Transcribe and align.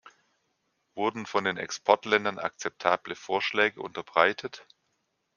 Wurden 0.95 1.27
von 1.27 1.43
den 1.43 1.57
Exportländern 1.57 2.39
akzeptable 2.39 3.13
Vorschläge 3.13 3.79
unterbreitet? 3.79 4.65